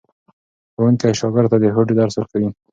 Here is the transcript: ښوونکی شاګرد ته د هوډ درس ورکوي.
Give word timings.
ښوونکی 0.73 1.17
شاګرد 1.19 1.49
ته 1.51 1.57
د 1.61 1.65
هوډ 1.75 1.87
درس 1.99 2.15
ورکوي. 2.17 2.49